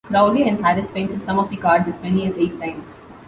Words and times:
Crowley 0.07 0.47
and 0.49 0.65
Harris 0.65 0.89
painted 0.89 1.21
some 1.21 1.37
of 1.37 1.51
the 1.51 1.57
cards 1.57 1.87
as 1.87 2.01
many 2.01 2.25
as 2.25 2.35
eight 2.35 2.59
times. 2.59 2.87